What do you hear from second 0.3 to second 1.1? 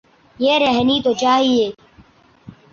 یہ رہنی